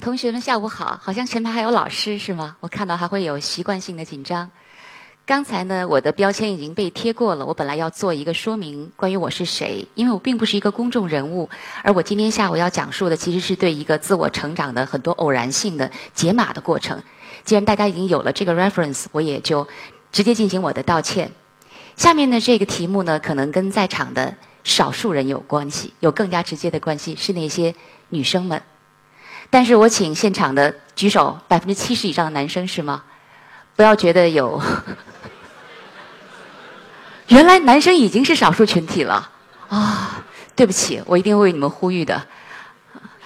[0.00, 0.98] 同学们，下午好！
[1.02, 2.56] 好像前排还有老师是吗？
[2.60, 4.48] 我看到还会有习惯性的紧张。
[5.26, 7.44] 刚才呢，我的标签已经被贴过了。
[7.44, 11.50] 我本来要做一个说明，关于我是谁，因为我并不是一个公众人物。
[11.82, 17.02] 而我今天下午要讲述的，其实是对一个自我成长的很多偶然性的解码的过程。
[17.44, 19.66] 既然大家已经有了这个 reference，我也就
[20.12, 21.32] 直接进行我的道歉。
[21.96, 27.74] 下面的这个题目呢，可能跟在场的少数人有关系，有更加直接的关系，是那些
[28.10, 28.62] 女生们。
[29.50, 33.02] 但是我请现场的举手，百分之七十以上的男生是吗？
[33.74, 34.60] 不要觉得有，
[37.28, 39.30] 原来男生已经是少数群体了
[39.68, 40.24] 啊！
[40.54, 42.20] 对不起，我一定会为你们呼吁的。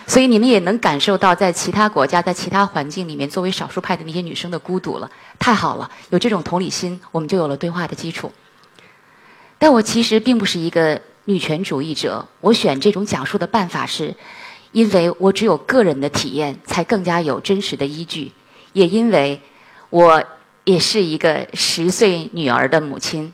[0.06, 5.10] 所以你们也能感受到，在其他国家、在其他环境里面，作为少数派的那些女生的孤独了。
[5.38, 8.30] 太好了，有这种同理心，我们就有了对话的基础。
[9.58, 14.14] 但我其实并不是一个女权主义者，我选这种讲述的办法是。
[14.72, 18.32] 因为我只有个人的体验，才更加有真实的依据。
[18.72, 19.40] 也因为，
[19.90, 20.24] 我
[20.64, 23.32] 也是一个十岁女儿的母亲，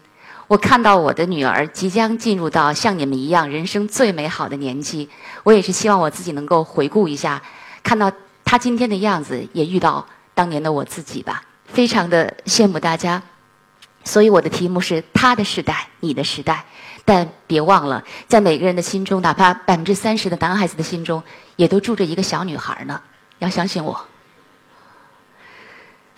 [0.49, 5.09] 我看到我的女儿即将进入到像你们一样人生最美好的年纪，
[5.45, 7.41] 我也是希望我自己能够回顾一下，
[7.83, 8.11] 看到
[8.45, 11.43] 她今天的样子，也遇到当年的我自己吧。
[11.67, 13.23] 非常的羡慕大家，
[14.03, 16.65] 所以我的题目是“她的时代，你的时代”。
[17.09, 21.23] 但别忘了，在每个人的心中，哪怕百分之三十的男孩子的心中，
[21.57, 23.01] 也都住着一个小女孩呢。
[23.39, 23.99] 要相信我。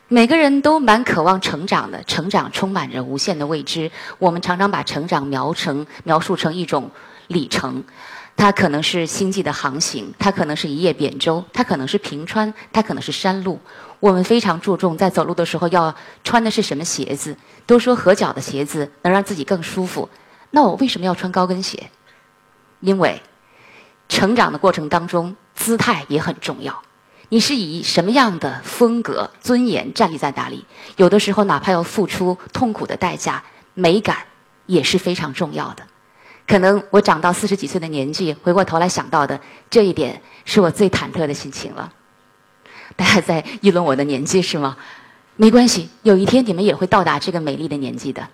[0.08, 3.92] 每个人都蛮渴望成长的，成长充满着无限的未知。
[4.18, 6.91] 我们常常把成长描成、描述成一种
[7.28, 7.84] 里程，
[8.36, 13.61] 它可能是星际的航行，它可能是一叶扁舟，它可能是平川，它可能是山路。
[14.00, 20.08] 我们非常注重在走路的时候要穿的是什么鞋子，都说合脚的鞋子能让自己更舒服。
[20.50, 21.90] 那我为什么要穿高跟鞋？
[22.80, 23.22] 因为
[24.08, 26.82] 成长的过程当中，姿态也很重要。
[27.28, 30.64] 你是以什么样的风格、尊严站立在哪里？
[30.96, 33.44] 有的时候，哪怕要付出痛苦的代价，
[33.74, 34.16] 美感
[34.66, 35.86] 也是非常重要的。
[36.48, 39.40] 可能我长到四十几岁的年纪，回过头来想到的
[39.70, 41.92] 这一点，是我最忐忑的心情了。
[42.96, 44.77] 大家在议论我的年纪是吗？
[45.36, 48.28] 没关系，有一天你们也会到达这个美丽的年纪的。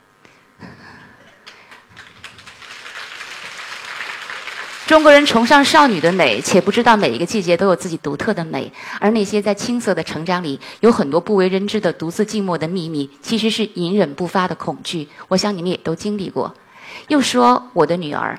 [4.86, 8.72] 中国人崇尚少女的美，且不知道每一个季节都有自己独特的美。
[9.00, 15.08] 而那些在青涩的成长里有很多不为人知的独自静默的秘密，其实是隐忍不发的恐惧。
[15.26, 16.54] 我想你们也都经历过。
[17.08, 18.38] 又说我的女儿，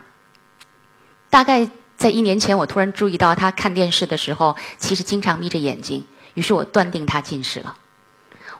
[1.29, 6.05] 大概在一年前，我突然注意到她看电视的时候，其实经常眯着眼睛。
[6.33, 7.75] 于是我断定她近视了。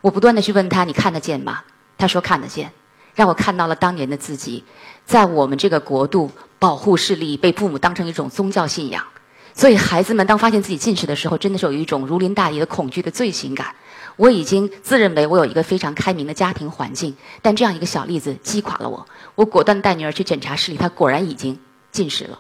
[0.01, 1.61] 我不断的去问她：“你看得见吗？”
[1.97, 2.69] 她说：“看得见。”
[3.15, 4.65] 让我看到了当年的自己，
[5.05, 6.29] 在我们这个国度。
[6.59, 9.05] 保护视力被父母当成一种宗教信仰，
[9.53, 13.75] 所以孩子们当发现自己近视的时候，真的是有一种如临大敌的恐惧的罪行感。
[14.15, 19.05] 我已经自认为我有一个非常开明的家庭环境，但这样一个小例子击垮了我。
[19.35, 21.59] 我果断带女儿去检查视力，她果然已经
[21.91, 22.39] 近视了。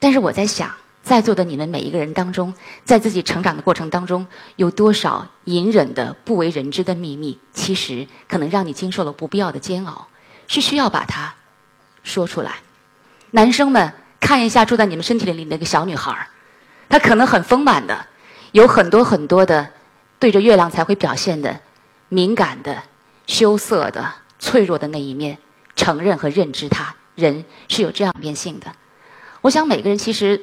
[0.00, 2.52] 但是我在想，在座的你们每一个人当中，
[2.84, 10.08] 在自己成长的过程当中，有多少隐忍的不为人知的秘密，其实可能让你经受了不必要的煎熬，
[10.48, 11.32] 是需要把它
[12.02, 12.56] 说出来。
[13.32, 16.28] 男生们，看一下住在你们身体里那个小女孩，
[16.88, 18.06] 她可能很丰满的，
[18.52, 19.68] 有很多很多的
[20.18, 21.58] 对着月亮才会表现的
[22.08, 22.82] 敏感的、
[23.26, 25.36] 羞涩的、脆弱的那一面。
[25.74, 28.66] 承认和认知她，人是有这样变性的。
[29.40, 30.40] 我想每个人其实。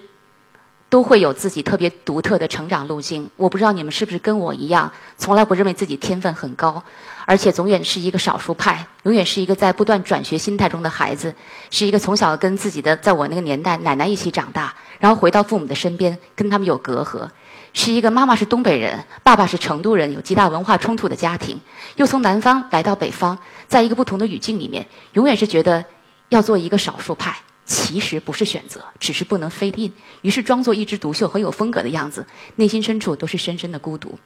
[0.89, 3.29] 都会有自己特别独特的成长路径。
[3.35, 6.83] 我不知道你们是不是跟我一样，从来不认为自己天分很高，
[7.25, 11.33] 而且永远是一个少数派，永远是一个在不断转学心态中的孩子，
[11.69, 17.29] 是一个从小跟自己的在我那个年代奶奶一起长大，然后回到父母的身边跟他们有隔阂，
[17.73, 21.59] 是一个妈妈是东北人，爸爸是成都人，有极大文化冲突的家庭，
[21.97, 25.85] 又从南方来到北方，在一个不同的语境里面，永远是觉得
[26.29, 27.37] 要做一个少数派。
[27.69, 29.93] 其实不是选择，只是不能飞印。
[30.23, 34.17] 于是装作一枝独秀、很有风格的样子，内心深处都是深深的孤独。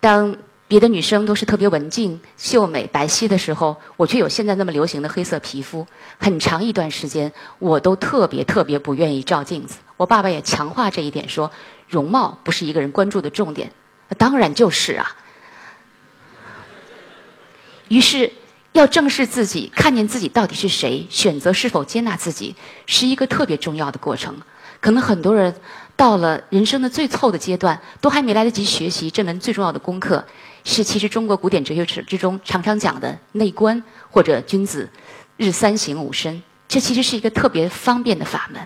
[0.00, 0.34] 当
[0.66, 5.86] 别的女生都是特别文静、秀美、白皙的时候，我却有现在那么流行的黑色皮肤。
[6.16, 9.76] 很长一段时间，我都特别特别不愿意照镜子。
[9.98, 11.50] 我爸爸也强化这一点，说
[11.86, 13.72] 容貌不是一个人关注的重点。
[14.16, 15.14] 当然就是啊。
[17.88, 18.32] 于是。
[18.72, 22.54] 要正视自己，看见自己到底是谁，选择是否接纳自己，
[22.86, 24.36] 是一个特别重要的过程。
[24.80, 25.52] 可能很多人
[25.96, 30.24] 到了人生的最后的阶段，都还没来得及学习这门最重要的功课，
[30.62, 34.88] 是其实中国古典哲学史之中常常讲的内观或者君子
[35.36, 36.40] 日三省吾身。
[36.68, 38.62] 这其实是一个特别方便的法门。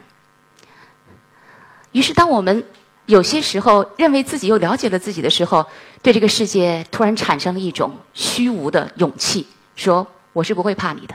[1.92, 2.64] 于是，当我们
[3.06, 5.64] 有些时候认为自己又了解了自己的时候，
[6.02, 11.14] 对这个世界突然产生了一种虚无的勇气，说我是不会怕你的。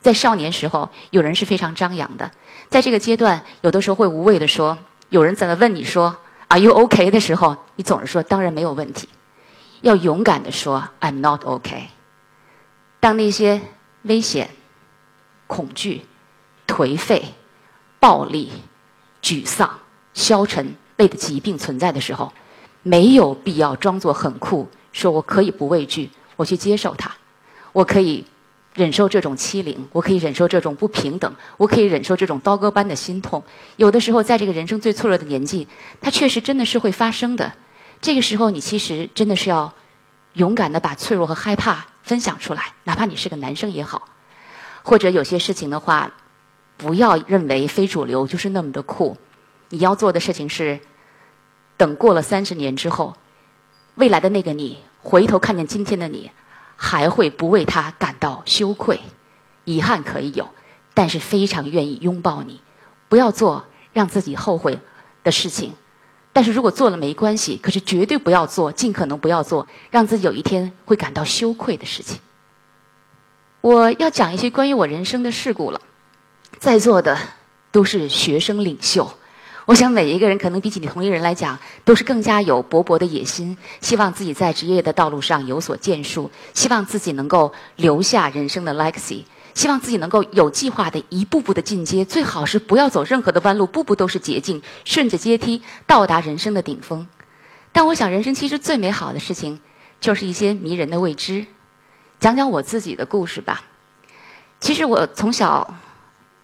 [0.00, 2.30] 在少年时候，有人是非常张扬的，
[2.68, 4.78] 在这个阶段，有的时候会无谓的说，
[5.08, 6.16] 有人在那问你说
[6.48, 9.08] “Are you OK” 的时候，你总是说当然没有问题，
[9.80, 11.88] 要勇敢的说 “I'm not OK”。
[13.00, 13.60] 当那些
[14.02, 14.50] 危险、
[15.48, 16.06] 恐惧、
[16.68, 17.34] 颓废、
[17.98, 18.52] 暴力、
[19.22, 19.78] 沮丧、
[20.14, 22.32] 消沉类的疾病存在的时候，
[22.82, 27.10] 没有必要装作很酷，说我可以不畏惧，我去接受它，
[27.76, 28.24] 我可以
[28.72, 33.44] 忍受这种欺凌，我可以忍受这种不平等，我可以忍受这种刀割般的心痛。
[33.76, 35.68] 有的时候，在这个人生最脆弱的年纪，
[36.00, 37.52] 它确实真的是会发生的。
[38.00, 39.74] 这个时候，你其实真的是要
[40.32, 44.08] 勇敢的把脆弱和害怕分享出来，哪怕你是个男生也好，
[44.82, 46.10] 或者有些事情的话，
[46.78, 49.18] 不要认为非主流就是那么的酷。
[49.68, 50.80] 你要做的事情是，
[51.76, 53.14] 等过了三十年之后，
[53.96, 56.30] 未来的那个你回头看见今天的你，
[56.76, 59.00] 还会不为他感到羞愧、
[59.64, 60.48] 遗憾可以有，
[60.94, 62.60] 但是非常愿意拥抱你。
[63.08, 64.78] 不要做让自己后悔
[65.24, 65.72] 的事情，
[66.32, 72.20] 但是如果做了没关系，可是绝对不要做，尽可能不要做让自己有一天会感到羞愧的事情。
[73.60, 75.80] 我要讲一些关于我人生的事故了，
[76.58, 77.18] 在座的
[77.72, 79.10] 都是学生领袖。
[79.66, 89.24] 我想每一个人可能比起你同龄人来讲，都是更加有勃勃的野心，希望自己在职业的道路上有所建树，希望自己能够留下人生的 legacy，
[89.54, 97.04] 希望自己能够有计划的一步步的进阶，最好是不要走任何的弯路，步步都是捷径，顺着阶梯到达人生的顶峰。
[97.72, 99.58] 但我想，人生其实最美好的事情，
[100.00, 101.44] 就是一些迷人的未知。
[102.20, 103.64] 讲讲我自己的故事吧。
[104.60, 105.74] 其实我从小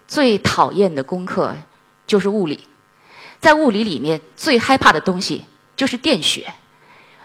[0.09, 1.55] 最讨厌的功课
[2.05, 2.67] 就是物理。
[3.43, 5.43] 在物理里面最害怕的东西
[5.75, 6.53] 就是电学，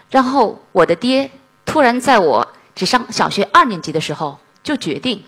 [0.09, 1.31] 然后我的爹
[1.65, 2.45] 突然在我
[2.75, 5.23] 只上小学二年级的时候就决定，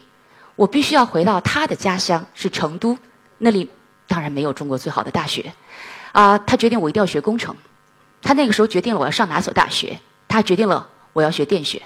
[0.57, 2.97] 我必须要回到他的家乡是成都，
[3.37, 3.69] 那里
[4.05, 5.53] 当然没有中国最好的大学，
[6.11, 7.55] 啊，他决定我一定要学工程，
[8.21, 9.97] 他那个时候决定了我要上哪所大学，
[10.27, 11.81] 他决定了我要学电学，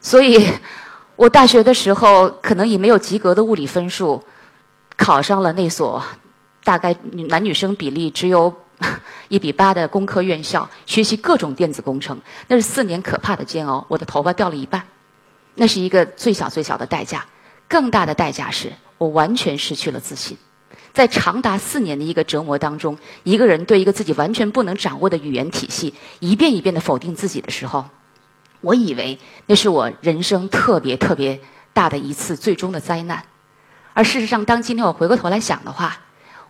[0.00, 0.48] 所以
[1.16, 4.22] 我大学的时候可能以没有及格的物理分数，
[4.96, 6.00] 考上了那所。
[6.64, 6.94] 大概
[7.28, 8.54] 男女生比例只有
[9.28, 13.84] 一比八的工科院校，学习各种电子工程，那是四年可怕的煎熬。
[13.88, 14.82] 我的头发掉了一半，
[15.54, 17.24] 那是一个最小最小的代价。
[17.68, 20.36] 更大的代价是我完全失去了自信。
[20.92, 27.84] 在长达四年的一个折磨当中，一个人对一个自己完全不能掌握的语言体系，一遍一遍的否定自己的时候，
[28.60, 29.16] 我以为
[29.46, 31.38] 那是我人生特别特别
[31.72, 33.24] 大的一次最终的灾难。
[33.94, 35.96] 而事实上，当今天我回过头来想的话，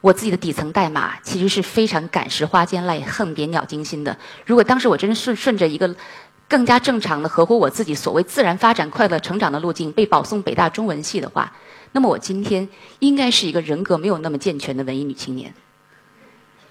[0.00, 4.16] 我自己的底层代码其实是非常感时花间泪、恨别鸟惊心的。
[4.46, 5.94] 如果当时我真顺顺着一个
[6.48, 11.52] 更加正常的、合乎我自己所谓自然发展、快乐成长的路径，被保送北大中文系的话，
[11.92, 12.66] 那么我今天
[12.98, 15.54] 应该是一个人格没有那么健全的文艺女青年。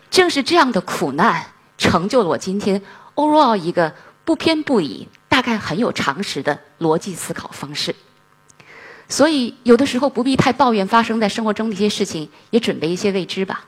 [0.09, 1.45] 正是这样的苦难，
[1.77, 2.81] 成就了我今天
[3.13, 3.93] overall 一个
[4.25, 7.95] 不偏不倚、大概很有常识的逻辑思考方式。
[9.09, 13.65] 所以，有的时候不必太抱怨发生在生活中的一些事情，也准备一些未知吧。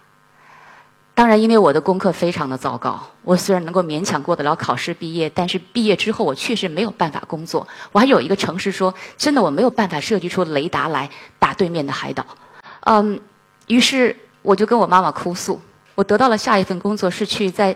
[1.16, 7.68] 当然，因为我的功课非常的糟糕，我虽然能够勉强过得了考试毕业，但是毕业之后我确实没有办法工作。
[7.92, 12.26] 我还有一个城市说，真的我没有办法设计出雷达来打对面的海岛。
[12.82, 13.20] 嗯，
[13.68, 15.60] 于是我就跟我妈妈哭诉，
[15.96, 17.76] 我得到了下一份工作是去在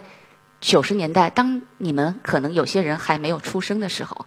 [0.62, 4.26] 九十年代，当你们可能有些人还没有出生的时候。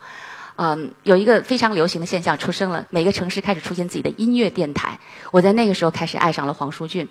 [0.60, 4.98] 嗯，有一个非常流行的现象出生了，每个城市开始出现自己的音乐电台。
[5.30, 7.08] 我在那个时候开始爱上了黄舒骏，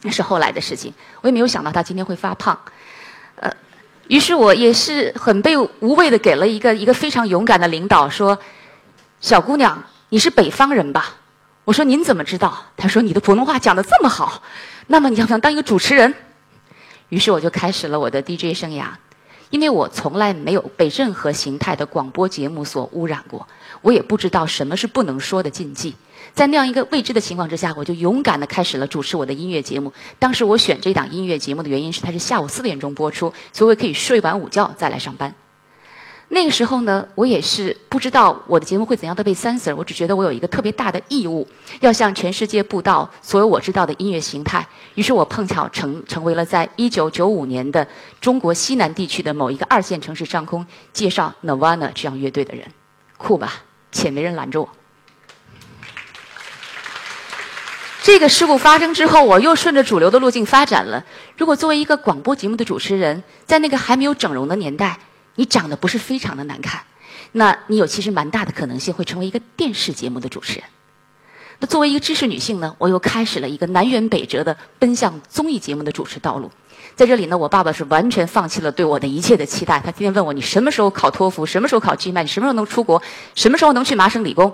[0.00, 0.92] 那是后来的事情。
[1.20, 2.58] 我也没有想到他今天会发胖，
[3.36, 3.48] 呃，
[4.08, 8.36] 于是我也是很被无谓的给了一个一个非常勇敢的领导说
[9.22, 11.14] ：“小姑娘，你是北方人吧？”
[11.64, 14.42] 我说：“您怎么知道？”他说：“你的普通话讲的这么好，
[14.88, 16.12] 那么你要不想当一个主持人？”
[17.10, 18.86] 于是我就开始了我的 DJ 生涯。
[19.52, 23.46] 因为我从来没有被任何形态的广播节目所污染过，
[23.82, 25.94] 我也不知道什么是不能说的禁忌。
[26.32, 29.92] 在那样一个未知的情况之下，我就勇敢地开始了主持我的音乐节目。
[30.18, 35.34] 当时我选这档音乐节目的原因是，它是下午四点钟播出，所以我可以睡完午觉再来上班。
[36.34, 41.46] 那个时候呢，我也是不知道我的节目会怎样的被 censor，我只觉得我有一个特别大的义务，
[41.80, 44.66] 要向全世界布道所有我知道的音乐形态。
[44.94, 47.86] 于是我碰巧成成为了在一九九五年的
[48.18, 52.66] 中国西南地区的某一个二线城市上空介绍 Nirvana 这样乐队的人，
[53.18, 53.52] 酷吧？
[53.92, 54.66] 且没人拦着我。
[58.02, 61.04] 这个事故发生之后，我又顺着主流的路径发展了。
[61.36, 64.98] 如果作为一个广播节目的主持人，在那个还没有整容的年代，
[65.34, 66.82] 你长得不是非常的难看，
[67.32, 70.64] 那你有其实蛮大的可能性会成为一个电视节目的主持人。
[71.58, 76.50] 那作为一个知识女性呢，我又开始了一个南辕北辙的奔向综艺节目的主持道路。
[76.94, 79.78] 在这里呢，我爸爸是完全放弃了对我的一切的期待。
[79.78, 81.46] 他天天问我：你什么时候考托福？
[81.46, 82.22] 什么时候考 GMAT？
[82.22, 83.00] 你什么时候能出国？
[83.34, 84.52] 什么时候能去麻省理工？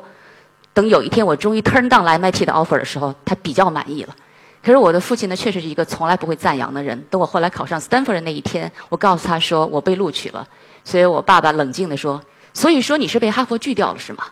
[0.75, 4.15] 等有一天我终于 turn down 来 MIT 的 offer 的时候，他比较满意了。
[4.63, 7.03] 可是我的父亲呢，确实是一个从来不会赞扬的人。
[7.11, 10.47] 等我后来考上 Stanford 的那一天，我告诉他说我被录取了，
[10.85, 12.23] 所以我爸爸冷静地说
[12.55, 14.25] ：“所以说你是被哈佛拒掉了是吗？”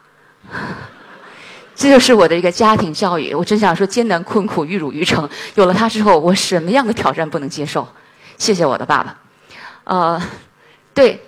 [1.75, 3.35] 这就是我的一个家庭教育。
[3.35, 5.29] 我真想说艰难困苦玉汝于成。
[5.57, 7.87] 有了他之后，我什么样的挑战不能接受？
[8.39, 9.19] 谢谢我的爸爸。
[9.85, 10.23] 呃，
[10.95, 11.23] 对。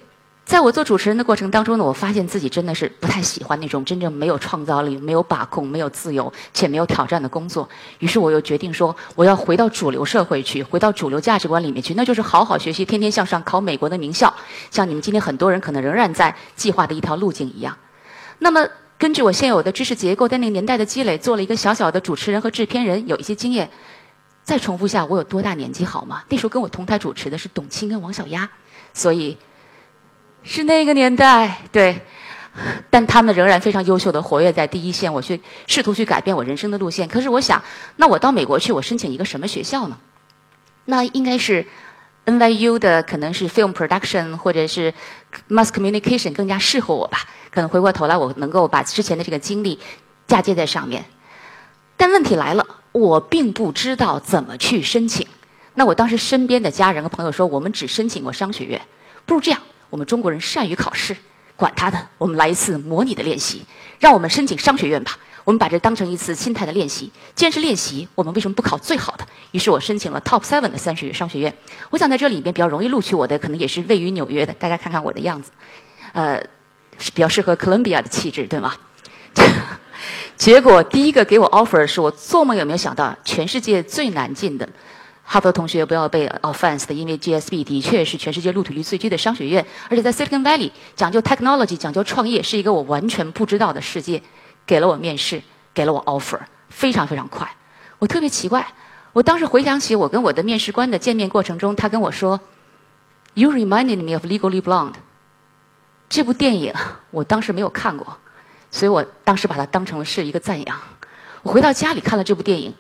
[0.49, 7.69] 在我做主持人的过程当中呢，我发现自己真的是不太喜欢那种真正没有创造力、没有把控、没有自由且没有挑战的工作。
[7.99, 14.33] 于是我又决定说，我要回到主流社会去，回到主流价值观里面去，那就是好好学习，天天向上，考美国的名校，
[14.71, 17.77] 像你们今天很多人可能仍然在计划的一条路径一样。
[18.39, 23.69] 那么，根据我现有的知识结构，在那个年代的积累，做了一个小小的主持人和制片人，有一些经验。
[24.45, 26.23] 再重复一下，我有多大年纪好吗？
[26.31, 28.49] 那时候跟我同台主持的是董卿跟王小丫，
[28.95, 29.37] 所以。
[30.43, 32.01] 是那个年代，对，
[32.91, 35.13] 但他们仍然非常优秀的活跃在第一线。
[35.13, 37.63] 我去试图去改变我人生的路线，可是我想，
[37.97, 39.99] 那我到美国去，我申请一个什么学校呢？
[40.87, 41.67] 那应该是
[42.25, 44.95] NYU 的，可能是 Film Production 或者是
[45.49, 47.19] Mass Communication 更加适合我吧。
[47.51, 49.79] 可能回过头来，我能够把之前的这个经历
[50.27, 51.05] 嫁接在上面。
[51.97, 55.27] 但问题来了，我并不知道怎么去申请。
[55.75, 58.81] 那我当时身边的家人和朋友说，我们只申请过商学院，
[59.27, 59.61] 不如这样。
[59.91, 61.17] 我们中国人善于考试，
[61.57, 63.63] 管他的，我们来一次模拟的练习，
[63.99, 65.19] 让我们申请商学院吧。
[65.45, 67.11] 我们把这当成一次心态的练习。
[67.35, 69.27] 既然是练习，我们为什么不考最好的？
[69.53, 71.57] 于是我申请了 Top Seven 的三十商学院。
[71.89, 74.53] 我想在这里边比较容易录取我的，可能也是位于纽约的。
[74.53, 75.51] 大家看看我的样子，
[76.13, 76.39] 呃，
[76.99, 78.75] 是比较适合哥伦比亚的气质，对吗？
[80.37, 84.69] 结果第一个给我 offer 是我做梦也没有想到，全世界最难进的。
[85.31, 94.23] 哈佛同学不要被 offense 的因为 GSB 的确是全世界录取率最低的商学院，而且在 Silicon Valley 讲究 technology，讲究创业，是一个我完全不知道的世界。
[94.65, 95.43] 给了我面试，
[95.75, 96.39] 给了我 offer，
[96.71, 97.47] 非常非常快。
[97.99, 98.67] 我特别奇怪，
[99.13, 102.41] 我当时回想起我跟我的面试官的见面过程中，他跟我说
[103.35, 104.95] ：“You reminded me of Legally Blonde。”
[106.09, 106.73] 这部电影
[107.11, 108.17] 我当时没有看过，
[108.71, 110.81] 所以我当时把它当成了是一个赞扬。
[111.43, 112.73] 我回到家里看了这部电影。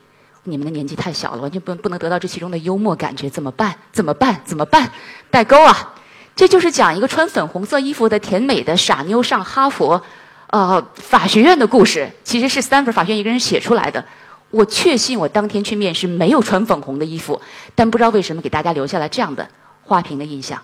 [0.44, 3.74] 你们的年纪太小了，完全不不能得到这其中的幽默感觉，怎么办？
[3.92, 4.40] 怎么办？
[4.44, 4.90] 怎么办？
[5.30, 5.94] 代沟啊！
[6.34, 10.00] 这就是讲一个穿粉红色衣服的甜美的傻妞上哈佛，
[10.46, 14.04] 呃，法学院的故事，其实是斯坦福法学院一个人写出来的。
[14.50, 17.40] 我确信我当天去面试没有穿粉红的衣服，
[17.74, 19.46] 但不知道为什么给大家留下了这样的
[19.82, 20.62] 花瓶的印象。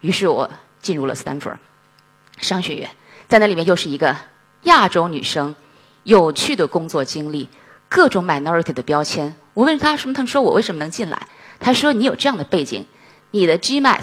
[0.00, 0.48] 于是我
[0.80, 1.50] 进入了斯坦福
[2.38, 2.88] 商学院，
[3.26, 4.14] 在那里面又是一个
[4.64, 5.56] 亚洲女生，
[6.04, 7.48] 有趣的工作经历。
[7.88, 10.14] 各种 minority 的标签，我问他什么？
[10.14, 11.26] 他们说我为什么能进来？
[11.58, 12.84] 他说你有这样的背景，
[13.30, 14.00] 你的 GMAT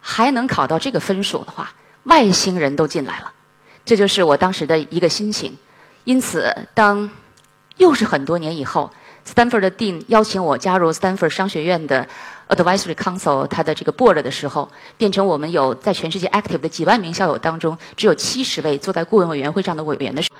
[0.00, 1.72] 还能考到这个分数的话，
[2.04, 3.32] 外星人都进来了。
[3.84, 5.56] 这就是我当时的一个心情。
[6.04, 7.08] 因此，当
[7.76, 8.90] 又是很多年以后
[9.24, 12.08] ，Stanford 的 Dean 邀请我加入 Stanford 商学院的
[12.48, 20.38] Advisory Council，他的这个 board 的时候，变成我们有在全世界 active 的几万名校友当中，只有七十位坐在顾问委员会上的委员的时候。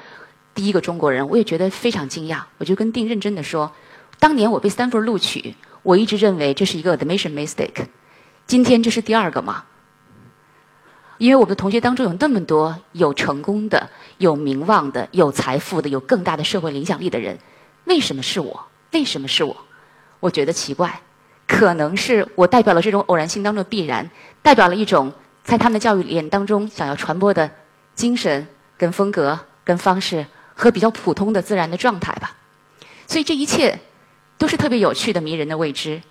[0.55, 2.43] 第一个中国人，我也觉得非常惊讶。
[2.59, 3.73] 我就跟丁认真的说，
[4.19, 7.87] 当年我被 Stanford 录取，我一直认为这是一个 admission mistake。
[8.47, 9.65] 今天这是第二个吗？
[11.19, 17.39] 因为我们的同学当中有那么多有成功的、有名望的、有财富的、有更大的社会影响力的人，
[17.85, 18.67] 为什么是我？
[18.93, 19.57] 为什么是我？
[20.19, 21.01] 我觉得奇怪，
[21.47, 24.11] 可能是我代表了这种偶然性当中的必然，
[24.43, 25.13] 代表了一种
[25.45, 27.51] 在他们的教育理念当中想要传播的
[27.95, 30.27] 精神跟风格跟方式。
[30.55, 32.37] 和比较普通的自然的状态吧，
[33.07, 33.79] 所以这一切
[34.39, 36.03] 都是特别有趣的、迷人的未知。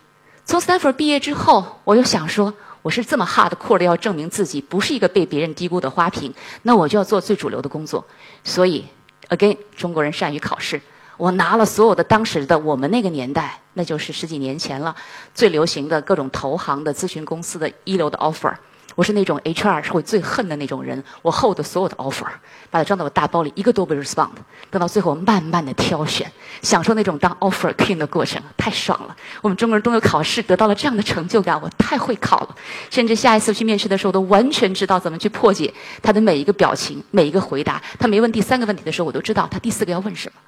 [0.44, 6.34] 从 Stanford 毕业之后，我又想说，我是这么 hard core 的要证明自己不是一个被别人低估的花瓶，
[6.64, 8.06] 那我就要做最主流的工作。
[8.44, 8.86] 所以
[9.30, 10.82] ，again，中国人善于考试，
[11.18, 14.96] 我拿了所有的当时的我们那个年代，那就是十几年前了，
[15.36, 18.54] 最流行的各种投行的咨询公司的一流的 offer。
[18.96, 22.26] 我是那种 HR 是会最恨的那种人，我厚的所有的 offer，
[22.70, 24.30] 把它装到我大包里，一个都不 respond。
[24.70, 26.32] 等到最后，慢慢的挑选，
[26.62, 29.16] 享受那种当 offer king 的过程，太爽了。
[29.42, 32.56] 我们中国人都有考试得到了这样的成就感，我太会考了。
[32.90, 37.82] 甚至下一次去面试的时候，都完全知道怎么去破解他的每一个表情、每一个回答。
[38.00, 40.40] 他没问第三个问题的时候，我都知道他第四个要问什么。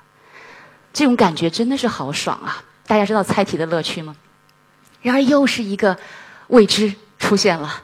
[0.91, 2.63] 这种感觉真的是好爽啊！
[2.85, 4.15] 大家知道猜题的乐趣吗？
[5.01, 5.97] 然而又是一个
[6.47, 7.81] 未知出现了。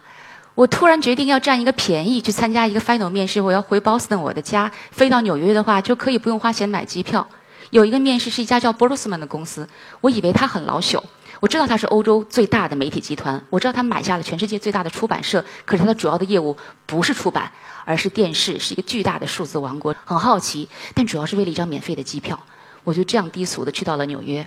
[0.60, 7.26] 我突然决定要占一个便宜去参加一个 final 面试，我要回 Boston 我的家，飞到纽约的话就可以不用花钱买机票。
[7.70, 9.66] 有一个面试是一家叫 Borosman 的公司，
[10.02, 11.02] 我以为他很老朽。
[11.40, 17.50] 我知道他是欧洲最大的媒体集团，我知道他买下了全世界最大的出版社，可是他的主要的业务不是出版，
[17.86, 19.96] 而是电视，是一个巨大的数字王国。
[20.04, 22.38] 很好奇，但主要是为了一张免费的机票，
[22.84, 24.46] 我就这样低俗的去到了纽约。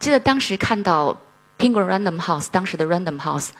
[0.00, 1.16] 记得当时看到
[1.58, 3.50] Penguin Random House，当时的 Random House。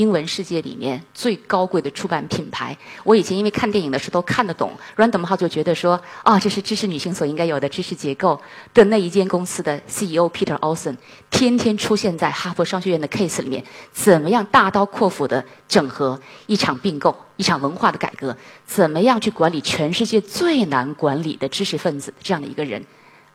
[0.00, 4.72] 英文世界里面最高贵的出版品牌，我以前因为看电影的时候都看得懂。
[4.96, 8.40] Random House 就觉得说，啊，这是知识女性所应该有的知识结构
[8.72, 10.96] 的那一间公司的 CEO Peter Olson，
[11.30, 22.82] 天天出现在哈佛商学院的 case 里面，怎么样大刀阔斧的整合一场并购，一场文化的改革，怎么样去管理全世界最难管理的知识分子这样的一个人，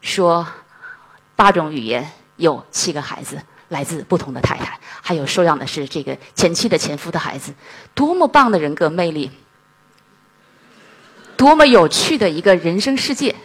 [0.01, 0.48] 说
[1.36, 3.39] 八种语言，有七个孩子。
[3.69, 7.54] 来自不同的太太，还有收养的是这个前妻的前夫的孩子，
[7.94, 9.30] 多么棒的人格魅力，
[11.38, 13.36] 多么有趣的一个人生世界。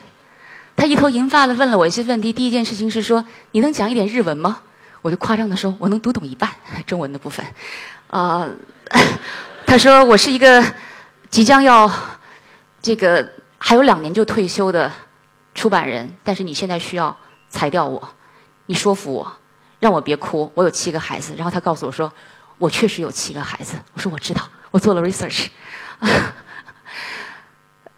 [0.75, 4.63] 他一头银发的问了我一些问题，第一件事情是说：“你能讲一点日文吗？”
[5.03, 6.49] 我就夸张的说：“我能读懂一半
[6.87, 7.45] 中文的部分。”
[8.09, 8.49] 啊，
[9.67, 10.65] 他说：“我是一个
[11.29, 11.93] 即将要
[12.81, 14.91] 这个还有两年就退休的
[15.55, 17.15] 出版人，但是你现在需要
[17.51, 18.09] 裁掉我，
[18.65, 19.31] 你说服我。”
[19.81, 21.35] 让我别哭，我有七个孩子。
[21.37, 22.13] 然后他告诉我说，
[22.59, 23.77] 我确实有七个孩子。
[23.95, 25.49] 我说我知道，我做了 research。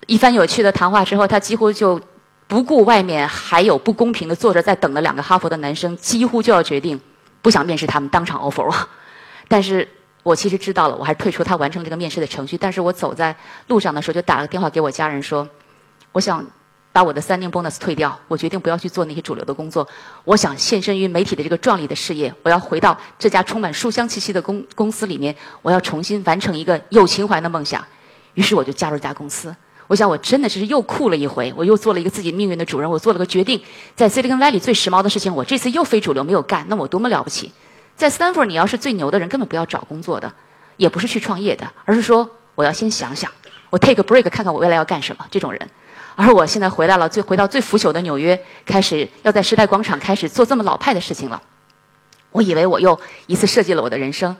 [0.06, 2.00] 一番有趣的谈话之后，他几乎就
[2.46, 6.98] 不顾外面还有不公平的坐着在等的两个哈佛的男生，几乎就要决定
[7.42, 8.88] 不想面试他们，当场 offer 我。
[9.48, 9.86] 但是
[10.22, 12.56] 我其实知道了，我还是退出他完成这个面试的程序。
[12.56, 13.36] 但是我走在
[13.66, 15.46] 路上的时候，就打了个电话给我家人说，
[16.12, 16.44] 我想。
[16.92, 19.88] 把我的三年 bonus 退掉，我决定不要去做那些主流的工作。
[20.24, 22.32] 我想献身于媒体的这个壮丽的事业。
[22.42, 27.82] 我要回到这家充满书香气息的公公司里面，我要重新完成一个有情怀的梦想。
[28.34, 29.54] 于是我就加入这家公司。
[29.86, 32.88] 我想我真的是又酷了一回，我又做了一个自己命运的主人。
[32.88, 33.60] 我做了个决定，
[33.94, 37.52] 在 Silicon Valley 最时髦的事情，我这次又非主流没有干，那我多么了不起！
[37.96, 40.32] 在 Stanford，你要是最牛的人，根本不要找工作的，
[40.76, 43.30] 也不是去创业的，而是说我要先想想，
[43.68, 45.26] 我 take a break，看看我未来要干什么。
[45.30, 45.68] 这种人。
[46.14, 51.42] 而我现在回来了，最回到最腐朽的纽约，开始要在时代广场开始做这么老派的事情了。
[52.30, 54.36] 我以为我又一次设计了我的人生，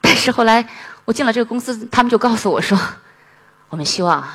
[0.00, 0.66] 但是后来
[1.04, 2.78] 我进了这个公司，他们就告诉我说
[3.70, 4.26] ：“我们希望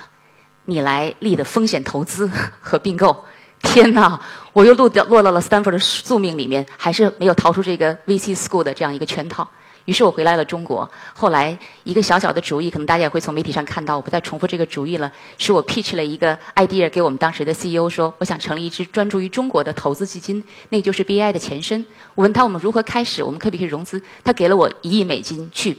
[0.65, 2.29] 你来立的风险投资
[2.61, 3.25] 和并购。”
[3.61, 4.19] 天哪！
[4.53, 9.49] 我又落掉落到了 Stanford 的宿命里面，还是没有逃出这个 VC School 的这样一个圈套。
[9.85, 10.89] 于是我回来了中国。
[11.13, 15.11] 后来一个小小的主意，可能大家也会从媒体上看到，我不再重复这个主意了。
[15.37, 21.85] 是我 pitch 了一个 idea 给我们当时的 CEO 说，我想成立一支专注于中国的投资基金，那就是 BI 的前身。
[22.15, 24.01] 我问他我们如何开始，我们可不可以融资？
[24.23, 25.77] 他给了我一亿美金去，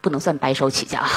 [0.00, 1.10] 不能算白手起家啊。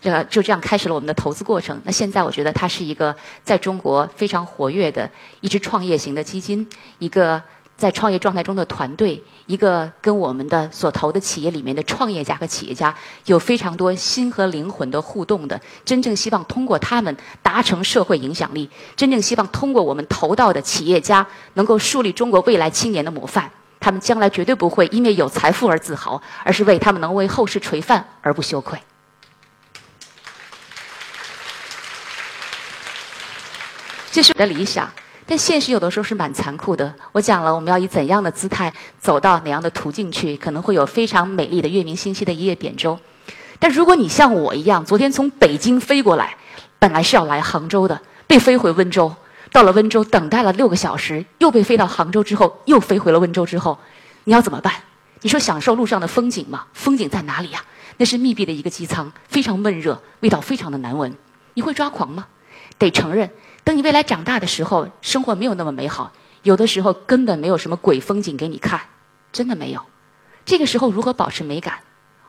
[0.00, 1.80] 这个就这样开始了我们的投资过程。
[1.84, 6.66] 那现在我觉得它是一个在中国非常活跃的一支创业型的基金，
[6.98, 7.42] 一个。
[7.82, 23.50] 在创业状态中的团队，一个跟我们的所投的企业里面的创业家和企业家有非常多心和灵魂的互动的，真正希望通过他们达成社会影响力，真正希望通过我们投到的企业家能够树立中国未来青年的模范。
[23.80, 28.78] 他们将来绝对不会因为有财富而自豪，而是为他们能为后世垂范而不羞愧。
[34.12, 34.88] 这是我的理想。
[35.32, 36.94] 但现实有的时候是蛮残酷的。
[37.10, 42.98] 我讲了，我们要以怎样的姿态走到哪样的途径去，可能会有非常美丽的月明星稀的一叶扁舟。
[43.58, 46.36] 但如果你像我一样，昨天从北京飞过来，
[46.78, 49.10] 本来是要来杭州的，被飞回温州，
[49.50, 53.78] 到了温州等待了六个小时，又被飞到杭州之后，又飞回了温州之后，
[54.24, 54.74] 你要怎么办？
[55.22, 56.66] 你说享受路上的风景吗？
[56.74, 57.64] 风景在哪里呀？
[57.96, 61.16] 那是密闭的一个机舱，非常闷热，味道非常的难闻。
[61.54, 62.26] 你会抓狂吗？
[62.76, 63.30] 得承认。
[63.64, 68.80] 等你未来长大的时候，生活没有那么美好，有的时候根本没有什么鬼风景给你看，
[69.32, 69.84] 真的没有。
[70.44, 71.80] 这个时候如何保持美感？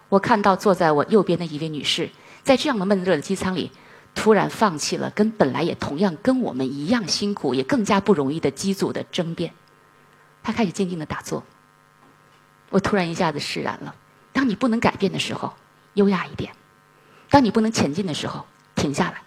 [0.09, 2.11] 我看到坐在我右边的一位女士，
[2.43, 3.71] 在这样的闷热的机舱里，
[4.13, 9.53] 突然放弃了跟本来也同样跟我们一样辛苦也更加不容易的机组的争辩，
[10.43, 11.43] 她开始静静的打坐。
[12.69, 13.95] 我突然一下子释然了。
[14.31, 15.53] 当你不能改变的时候，
[15.95, 16.51] 优雅一点；
[17.29, 19.21] 当你不能前进的时候，停下来。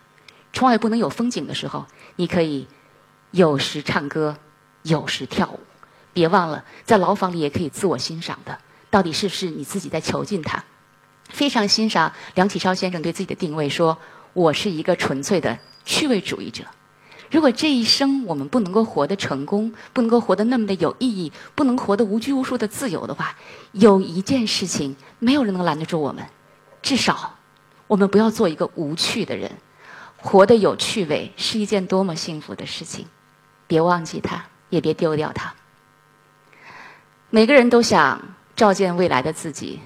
[0.56, 1.84] 窗外不能有风景的时候，
[2.16, 2.66] 你可以
[3.30, 4.38] 有时唱歌，
[4.84, 5.60] 有时跳舞。
[6.14, 8.58] 别忘了，在牢房里也可以自我欣赏的。
[8.88, 10.64] 到底是不是你自己在囚禁他？
[11.28, 13.98] 非常欣赏梁启超先生对自己的定位，说
[14.32, 16.64] 我是一个纯粹的趣味主义者。
[17.30, 23.36] 如果这一生我们不能够活得成功，不能够活得那么的有意义，不能活得无拘无束的自由的话，
[23.72, 26.24] 有一件事情没有人能拦得住我们，
[26.80, 27.34] 至少
[27.86, 29.52] 我们不要做一个无趣的人。
[30.18, 33.06] 活得有趣味是一件多么幸福的事情，
[33.66, 35.54] 别忘记它，也别丢掉它。
[37.30, 38.20] 每个人都想
[38.54, 39.80] 照见未来的自己，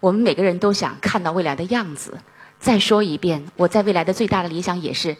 [0.00, 2.18] 我们每个人都想看到未来的样子。
[2.58, 5.16] 再说一遍，我在未来的最大的理想也是，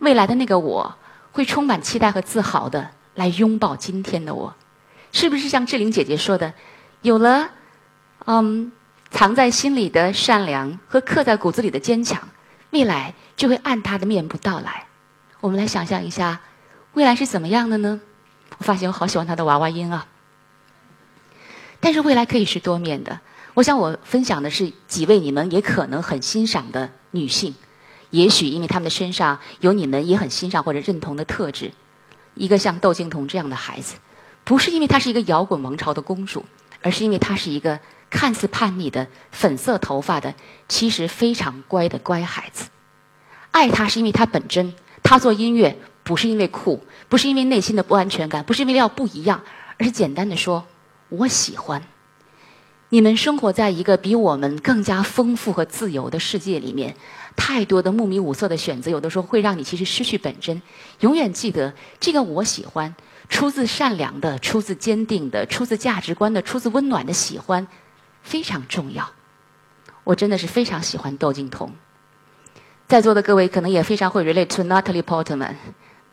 [0.00, 0.94] 未来的那个我
[1.32, 4.54] 会充满期待和自豪的来拥抱今天的我。
[5.10, 6.52] 是不是像志玲姐姐说的，
[7.00, 7.48] 有了
[8.26, 8.70] 嗯
[9.10, 12.28] 藏在心里的善良和刻在骨子里的坚强，
[12.70, 14.86] 未来就会按它的面部到来。
[15.40, 16.40] 我们来想象一下，
[16.94, 18.00] 未来是怎么样的呢？
[18.58, 20.06] 我发现我好喜欢她的娃娃音啊。
[21.80, 23.20] 但是未来可以是多面的。
[23.54, 27.54] 我想我分享的是几位你们也可能很欣赏的女性，
[28.10, 31.72] 也许因为她们的身上有你们也很欣赏或者认同的特质。
[32.34, 33.96] 一个像窦靖童这样的孩子，
[34.44, 36.44] 不是因为她是一个摇滚王朝的公主，
[36.82, 37.78] 而是因为他是一个
[38.10, 40.34] 看似叛逆的粉色头发的，
[40.68, 42.68] 其实非常乖的乖孩子。
[43.50, 49.42] 爱他是因为他本真，他做音乐不是因为酷，不是因为内心的不安全感，不是因为要不一样，
[49.78, 50.64] 而是简单的说，
[51.08, 51.82] 我喜欢。
[52.90, 56.96] 你们生活在一个比我们更加丰富和自由的世界里面，
[57.36, 60.62] 太多的目迷五色的选择，有的时候会让你其实失去本真。
[61.00, 62.94] 永远记得，这个我喜欢，
[63.28, 67.66] 出自善良的，出自坚定的，出自价值观的，出自温暖的喜欢，
[68.22, 69.10] 非常重要。
[70.04, 71.72] 我真的是非常喜欢窦靖童，
[72.86, 75.54] 在座的各位可能也非常会 relate to Natalie Portman。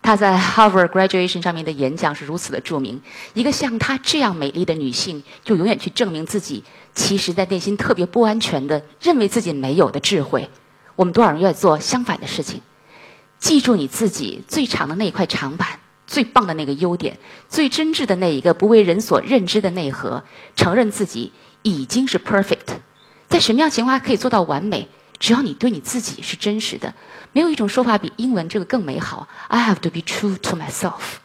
[0.01, 3.01] 她在 Harvard graduation 上面的演讲是如此的著名。
[3.33, 10.49] 一个像她这样美丽的女性，就永远去证明自己，其实在内心特别不安全的，认为自己没有的智慧。
[10.95, 12.61] 我们多少人愿意做相反的事情？
[13.39, 17.17] 记住你自己最长的那一块长板，最棒的那个优点，
[17.49, 20.23] 最真挚的那一个不为人所认知的内核。
[20.55, 22.77] 承认自己已经是 perfect，
[23.27, 24.87] 在什么样情况下可以做到完美？
[25.17, 26.93] 只要你对你自己是真实的。
[27.31, 29.27] 没有一种说法比英文这个更美好。
[29.47, 31.17] I have to be true to myself，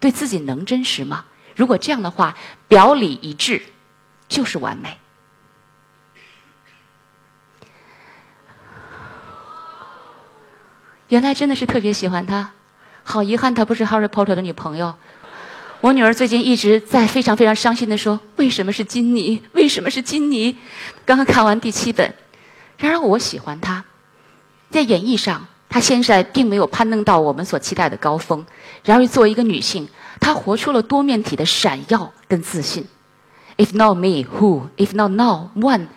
[0.00, 1.26] 对自己能真实吗？
[1.54, 2.36] 如果这样的话，
[2.68, 3.62] 表里一致
[4.28, 4.98] 就是完美。
[11.08, 12.52] 原来真的是特别喜欢他，
[13.04, 14.94] 好遗憾她不是 Harry Potter 的女朋友。
[15.80, 19.40] 我女儿最近一直在非常非常伤心的说：“为什么是金妮？
[19.52, 20.56] 为什么是金妮？”
[21.04, 22.14] 刚刚看完第七本，
[22.78, 23.84] 然而我喜欢她，
[24.70, 25.46] 在演绎上。
[25.68, 28.46] 她现在并没有攀登到我们所期待的高峰，
[28.84, 29.88] 然而作为一个女性，
[30.20, 32.86] 她活出了多面体的闪耀跟自信。
[33.56, 34.68] If not me, who?
[34.76, 35.88] If not now, when?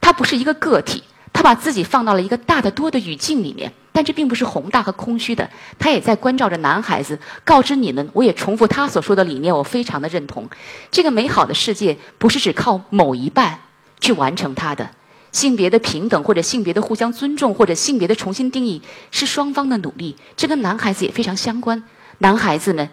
[0.00, 5.50] 她不是一个个体，她把自己放到了一个大得多的语境里面，但这并不是宏大和空虚的。
[5.78, 10.48] 他也在关照着男孩子，告知你们，我也重复他所说的理念，我非常的认同。
[10.90, 13.58] 这个美好的世界不是只靠某一半
[13.98, 14.90] 去完成它的。
[15.32, 20.16] 性别的平等，或者性别的互相尊重，或者性别的重新定义，是双方的努力。
[20.36, 21.82] 这跟男孩子也非常相关。
[22.18, 22.90] 男孩子们，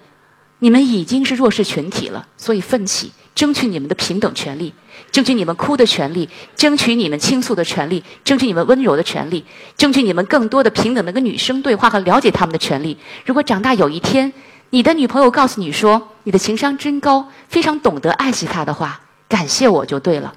[0.59, 4.73] 你们已经是弱势群体了，所以奋起，争取你们的平等权利，
[5.11, 9.45] 争取你们哭的权利，争取你们倾诉的权利，争取你们温柔的权利，
[9.77, 12.97] 争取你们更多的平等的跟女生对话和了解他们的权利。
[13.25, 14.33] 如果长大有一天，
[14.71, 20.33] 你的女朋友告诉你说你的情商真高，非常懂得爱惜她的话，感谢我就对了。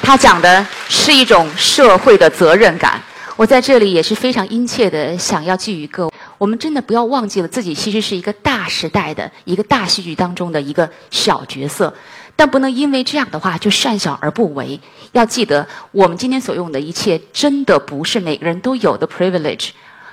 [0.00, 3.02] 他讲的是一种社会的责任感，
[3.36, 11.92] 我在这里也是非常殷切的想要寄予各位：我们真的不要忘记了自己其实是一个大时代的一个大戏剧当中的一个小角色，
[12.36, 14.80] 但不能因为这样的话就善小而不为。
[15.12, 19.70] 要记得，我们今天所用的一切真的不是每个人都有的 privilege。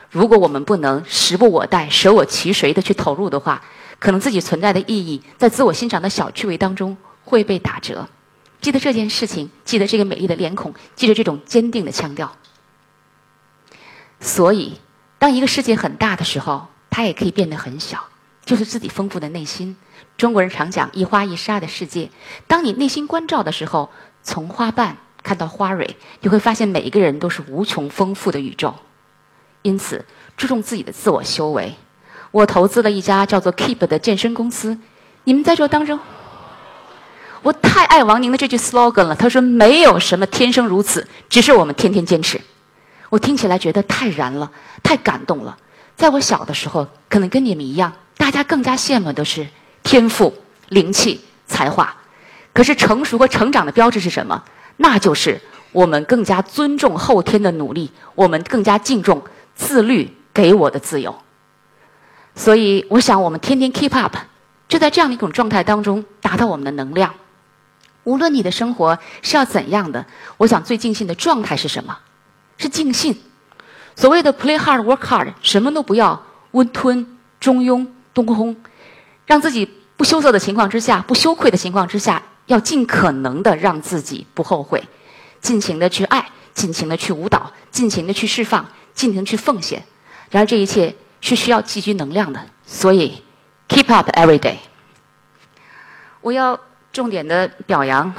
[0.09, 3.61] 如果我们不能时不我待、舍我其谁的去投入的话，
[3.99, 8.07] 可能自己存在的意义在自我欣赏的小趣味当中会被打折。
[8.61, 12.31] 记得这件事情，记得这个美丽的脸孔，记得这种坚定的腔调。
[14.19, 14.73] 所以，
[15.25, 17.97] 当一个世界很大的时候，它也可以变得很小，
[18.45, 19.75] 就是自己丰富的内心。
[20.17, 22.11] 中国人常讲“一花一沙”的世界。
[22.45, 23.89] 当你内心关照的时候，
[24.21, 28.75] 从花瓣看到花蕊，你会发现每一个人都是无穷丰富的宇宙。
[29.63, 30.05] 因此，
[30.37, 31.73] 注重自己的自我修为。
[32.29, 34.77] 我投资了一家叫做 Keep 的健身公司。
[35.23, 35.99] 你们在这当中。
[37.41, 39.15] 我太爱王宁的这句 slogan 了。
[39.15, 42.39] 他说：“没有什么天生如此，只是我们天天坚持。”
[43.09, 44.51] 我听起来觉得太燃了，
[44.83, 45.57] 太感动了。
[45.95, 49.47] 在我小的时候，可能跟你们一样，大家更加羡慕的是
[49.83, 50.33] 天赋、
[50.69, 51.95] 灵气、才华。
[52.53, 54.43] 可是成熟和成长的标志是什么？
[54.77, 55.39] 那就是
[55.71, 59.21] 我们更加尊重后天的努力，我们更加敬重
[59.55, 61.15] 自律给我的自由。
[62.35, 64.17] 所以，我想我们天天 keep up，
[64.67, 67.13] 就在这样的一种状态当中达到我们的能量。
[68.03, 70.05] 无论你的生活是要怎样的，
[70.37, 71.97] 我想最尽兴的状态是什么？
[72.57, 73.15] 是尽兴。
[73.95, 78.55] 所谓的 play hard, work hard，什么都不要，温吞、中庸、东空，
[79.25, 84.83] 让自己不羞涩的情况之下，不羞愧的情况之下，要尽可能的让自己不后悔，
[85.39, 89.83] 尽情的去爱，尽情的去舞蹈，尽情的去释放，尽情去奉献。
[90.29, 93.23] 然而这一切是需要积聚能量的，所以
[93.67, 94.55] keep up every day。
[96.21, 96.59] 我要。
[96.95, 98.09] 重点的表扬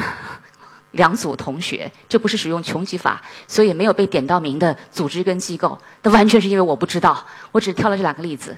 [0.97, 8.57] 两组同学，这不是使用穷举法，所以没有被点到名的组织跟机构，那完全是因为我不知道，我只挑了这两个例子。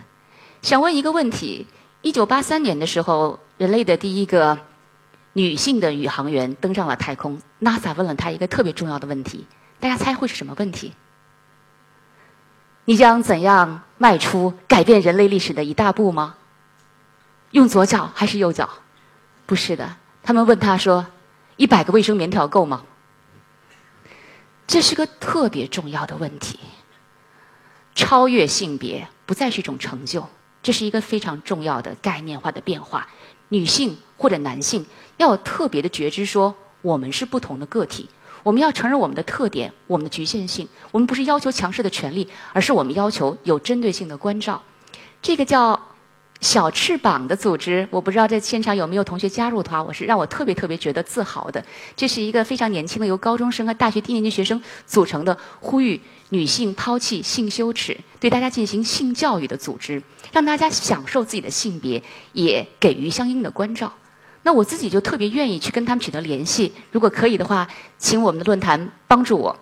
[0.63, 1.67] 想问一个问题：
[2.01, 4.59] 一九八三年的时候，人类的第一个
[5.35, 9.47] 女性的宇航员登上了太空，NASA 问了她一个特别重要的问题，
[9.79, 10.95] 大家猜会是什么问题？
[12.87, 16.37] 你将怎样迈出改变人类历史的一大步吗？
[17.51, 18.69] 用左脚还是右脚？
[19.47, 19.97] 不是的。
[20.23, 21.07] 他们问他说
[21.59, 22.85] ：“一百个卫生棉条够吗？”
[24.67, 26.59] 这是个特别重要的问题。
[27.95, 30.29] 超越性别不再是一种成就，
[30.63, 33.09] 这是一个非常重要的概念化的变化。
[33.49, 38.09] 女性或者男性要有特别的觉知，说我们是不同的个体，
[38.43, 40.69] 我们要承认我们的特点、我们的局限性。
[40.93, 44.63] 我们不是要求强势的权利，而是我们要求有针对性的关照。
[45.21, 45.88] 这个叫。
[46.41, 49.83] 小翅膀的组织，我不知道在现场有没有同学加入的话。
[49.83, 51.65] 我是让我特别特别觉得自豪的。
[51.97, 60.01] 这是一个非常年轻的由高中生和大学低年级学生组成的，呼吁女性抛弃性羞耻，对大家进行性教育的组织，
[60.33, 63.93] 让大家享受自己的性别，也给予相应的关照。
[64.45, 66.73] 那我自己就特别愿意去跟他们取得联系。
[66.93, 69.59] 如果可以的话，请我们的论坛帮助我。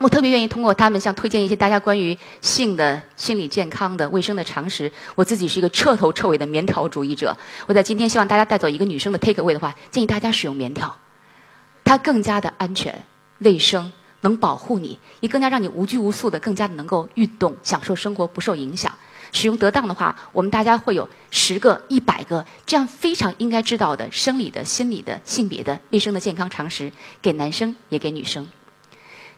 [0.00, 4.90] 我特别愿意通过他们，向推荐一些大家关于性的心理健康的卫生的常识。
[5.14, 7.36] 我自己是一个彻头彻尾的棉条主义者。
[7.66, 10.96] 我在今天希望大家带走一个女生的 take away 的话，建议大家使用棉条，
[11.84, 13.04] 它更加的安全、
[13.40, 18.90] 卫生，能保护你，也更加让你无拘无束的，更加的能够运动、享受生活，不受影响。
[19.32, 28.48] 使用得当的话，我们大家会有十个、一百个这样非常应该知道的生理的、心理的、性别的、卫生的健康常识，给男生也给女生。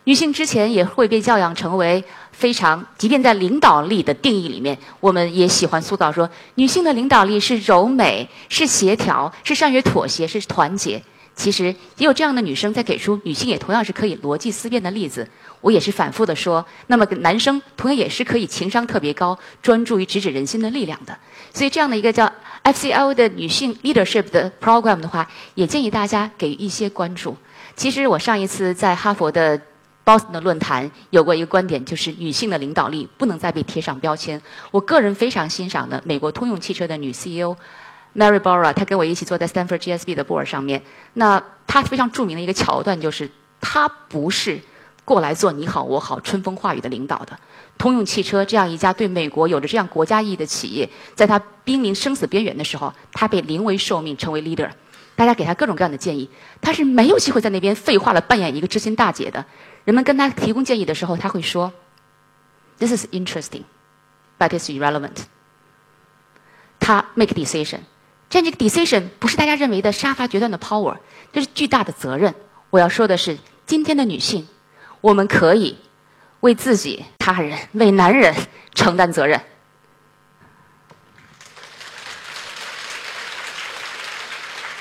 [0.05, 11.01] 女性之前也会被教养成为非常，即便在领导力的定义里面，我们也喜欢塑造说，女性的领导力是柔美、是协调、是善于妥协、是团结。
[11.35, 15.27] 其实也有这样的女生在给出女性也同样是可以逻辑思辨的例子。
[15.61, 21.17] 我也是反复的说，那么男生同样也是可以情商特别高、专注于直指人心的力量的。
[21.55, 22.31] 所以这样的一个叫
[22.65, 27.37] FCL 的女性 leadership 的 program 的话，也建议大家给予一些关注。
[27.77, 29.61] 其实我上一次在哈佛的。
[30.05, 34.41] Boston 的论坛有过一个观点，就是女性的领导力不能再被贴上标签。
[34.71, 37.57] 我个人非常欣赏的美国通用汽车的女 CEO
[38.17, 40.83] Mary Barra，她跟我一起坐在 Stanford GSB 的 board 上面。
[41.15, 44.61] 那她非常著名的一个桥段就是，她不是
[45.05, 47.39] 过来做你好我好春风化雨的领导的。
[47.79, 54.69] 通用汽车这样一家对美国有着这样国家意义的企业，在她濒临生死边缘的时候，她被临危受命成为 leader。
[55.15, 56.29] 大家给她各种各样的建议，
[56.61, 59.45] 她是没有机会在那边废话了，扮演一个知心大姐的。
[59.85, 61.73] 人们跟他提供建议的时候，他会说
[62.79, 63.65] ：“This is interesting,
[64.39, 65.25] but it's irrelevant.”
[66.79, 67.81] 他 make decision，
[68.29, 70.97] 这这个 decision 不是大家认为的杀伐决断的 power，
[71.33, 72.35] 这是巨大的责任。
[72.71, 74.49] 我要说的是，今天的女性，
[75.01, 75.79] 我们可以
[76.41, 78.35] 为自己、他人、为男人
[78.75, 79.41] 承担责任。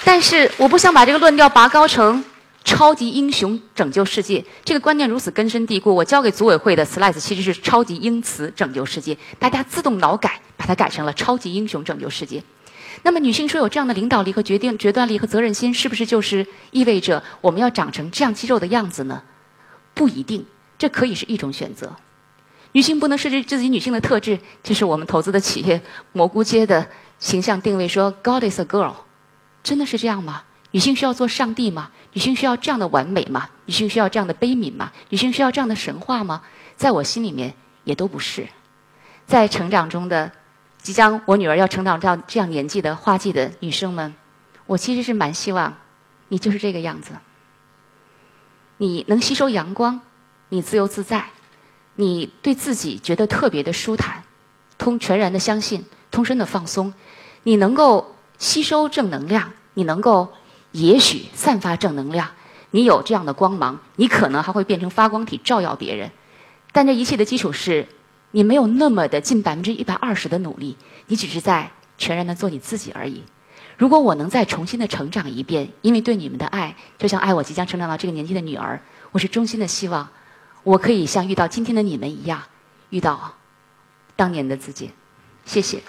[0.03, 2.25] 但是，我不想把这个论调拔高成。
[2.63, 5.93] 超级英雄拯救世界，这个观念如此根深蒂固。
[5.93, 12.43] 我交给组委会的 slide 其实是超级英雌拯救世界，大家自动脑改，把它改成了超级英雄拯救世界。
[13.03, 19.23] 那么，女性说有这样的领导力和决定决断力和责任心，是不是就是意味着我们要长成这样肌肉的样子呢？
[19.93, 20.45] 不一定，
[20.77, 21.95] 这可以是一种选择。
[22.73, 25.81] 女性不能设置自己女性的特质，这是我们投资的企业
[26.13, 28.93] 蘑菇街的形象定位，说 God is a girl，
[29.63, 30.43] 真的是这样吗？
[30.71, 31.91] 女性需要做上帝吗？
[32.13, 33.49] 女性需要这样的完美吗？
[33.65, 34.91] 女性需要这样的悲悯吗？
[35.09, 36.41] 女性需要这样的神话吗？
[36.75, 37.53] 在我心里面，
[37.85, 38.47] 也都不是。
[39.25, 40.29] 在成长中的，
[40.77, 44.13] 即将我女儿要成长到这样年纪的花季的女生们，
[44.65, 45.77] 我其实是蛮希望，
[46.27, 47.13] 你就是这个样子。
[48.77, 50.01] 你能吸收阳光，
[50.49, 51.29] 你自由自在，
[51.95, 54.23] 你对自己觉得特别的舒坦，
[54.77, 56.93] 通全然的相信，通身的放松，
[57.43, 60.33] 你能够吸收正能量，你能够。
[60.71, 62.29] 也许散发正能量，
[62.71, 66.11] 你有这样的光芒，你可能还会变成发光体照耀别人。
[66.71, 67.87] 但这一切的基础是，
[68.31, 73.23] 你没有那么的尽百分之一百二十的努力，你只是在全然的做你自己而已。
[73.77, 78.81] 如果我能再重新的成长一遍，因为对你们的爱，就像爱我即将成长到这个年纪的女儿，
[79.11, 80.07] 我是衷心的希望，
[80.63, 82.43] 我可以像遇到今天的你们一样，
[82.91, 83.33] 遇到
[84.15, 84.91] 当年的自己。
[85.43, 85.81] 谢谢。